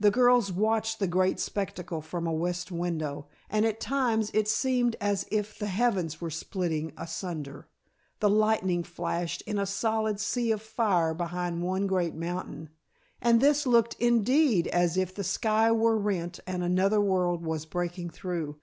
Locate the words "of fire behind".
10.52-11.60